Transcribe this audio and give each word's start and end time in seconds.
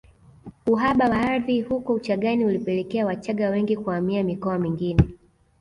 Uhaba 0.65 1.09
wa 1.09 1.21
ardhi 1.21 1.61
huko 1.61 1.93
Uchagani 1.93 2.45
ulipelekea 2.45 3.05
Wachagga 3.05 3.49
wengi 3.49 3.77
kuhamia 3.77 4.23
mikoa 4.23 4.59
mingine 4.59 5.15